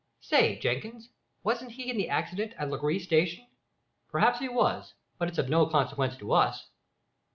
[0.19, 1.09] Stay, Jenkins,
[1.43, 3.45] wasn't he in the accident at Langrye station?"
[4.09, 6.69] "Perhaps he was; but it's of no consequence to us."